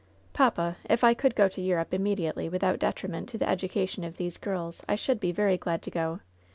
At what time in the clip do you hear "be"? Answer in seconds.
5.19-5.31